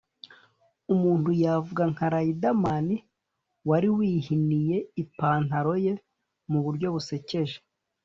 [0.93, 2.87] umuntu yavuga nka Riderman
[3.69, 5.93] wari wihiniye ipantalo ye
[6.51, 7.57] mu buryo busekeje